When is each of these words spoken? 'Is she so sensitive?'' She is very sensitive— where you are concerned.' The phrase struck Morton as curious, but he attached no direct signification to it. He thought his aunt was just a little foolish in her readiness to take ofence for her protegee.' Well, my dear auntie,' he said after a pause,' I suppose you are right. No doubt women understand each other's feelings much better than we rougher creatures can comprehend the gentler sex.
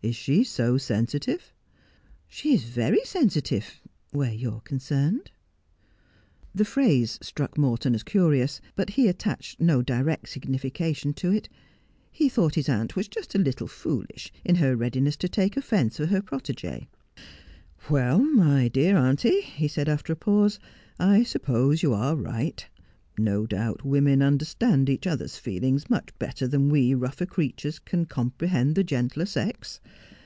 'Is 0.08 0.14
she 0.14 0.44
so 0.44 0.78
sensitive?'' 0.78 1.52
She 2.28 2.54
is 2.54 2.62
very 2.62 3.04
sensitive— 3.04 3.80
where 4.12 4.32
you 4.32 4.52
are 4.52 4.60
concerned.' 4.60 5.32
The 6.54 6.64
phrase 6.64 7.18
struck 7.20 7.58
Morton 7.58 7.96
as 7.96 8.04
curious, 8.04 8.60
but 8.76 8.90
he 8.90 9.08
attached 9.08 9.60
no 9.60 9.82
direct 9.82 10.28
signification 10.28 11.14
to 11.14 11.32
it. 11.32 11.48
He 12.12 12.28
thought 12.28 12.54
his 12.54 12.68
aunt 12.68 12.94
was 12.94 13.08
just 13.08 13.34
a 13.34 13.38
little 13.38 13.66
foolish 13.66 14.32
in 14.44 14.54
her 14.56 14.76
readiness 14.76 15.16
to 15.16 15.28
take 15.28 15.56
ofence 15.56 15.96
for 15.96 16.06
her 16.06 16.22
protegee.' 16.22 16.86
Well, 17.90 18.20
my 18.20 18.68
dear 18.68 18.96
auntie,' 18.96 19.40
he 19.40 19.66
said 19.66 19.88
after 19.88 20.12
a 20.12 20.16
pause,' 20.16 20.60
I 21.16 21.24
suppose 21.24 21.82
you 21.82 21.92
are 21.92 22.14
right. 22.14 22.64
No 23.20 23.48
doubt 23.48 23.84
women 23.84 24.22
understand 24.22 24.88
each 24.88 25.04
other's 25.04 25.38
feelings 25.38 25.90
much 25.90 26.10
better 26.20 26.46
than 26.46 26.68
we 26.68 26.94
rougher 26.94 27.26
creatures 27.26 27.80
can 27.80 28.04
comprehend 28.04 28.76
the 28.76 28.84
gentler 28.84 29.26
sex. 29.26 29.80